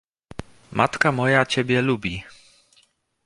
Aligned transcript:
"Matka 0.71 1.11
moja 1.11 1.45
ciebie 1.45 1.81
lubi!" 1.81 2.23